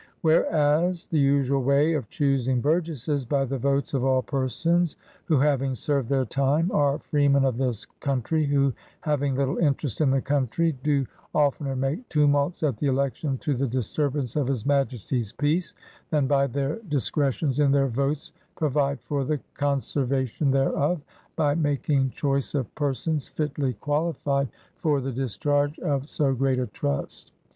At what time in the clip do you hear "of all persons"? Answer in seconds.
3.93-4.95